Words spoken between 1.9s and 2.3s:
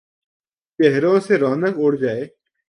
جائے،